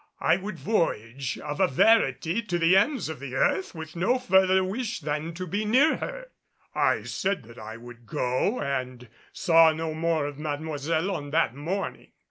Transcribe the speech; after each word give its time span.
I 0.19 0.35
would 0.37 0.57
voyage 0.57 1.37
of 1.37 1.59
a 1.59 1.67
verity 1.67 2.41
to 2.41 2.57
the 2.57 2.75
ends 2.75 3.07
of 3.07 3.19
the 3.19 3.35
earth 3.35 3.75
with 3.75 3.95
no 3.95 4.17
further 4.17 4.63
wish 4.63 4.99
than 4.99 5.31
to 5.35 5.45
be 5.45 5.63
near 5.63 5.97
her. 5.97 6.31
I 6.73 7.03
said 7.03 7.43
that 7.43 7.59
I 7.59 7.77
would 7.77 8.07
go, 8.07 8.59
and 8.59 9.07
saw 9.31 9.71
no 9.71 9.93
more 9.93 10.25
of 10.25 10.39
Mademoiselle 10.39 11.11
on 11.11 11.29
that 11.29 11.53
morning. 11.53 12.13